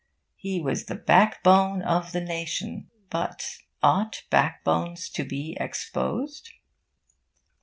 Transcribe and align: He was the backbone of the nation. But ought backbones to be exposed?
He 0.35 0.59
was 0.59 0.85
the 0.85 0.95
backbone 0.95 1.83
of 1.83 2.11
the 2.11 2.21
nation. 2.21 2.89
But 3.11 3.59
ought 3.83 4.23
backbones 4.31 5.07
to 5.09 5.23
be 5.23 5.55
exposed? 5.59 6.49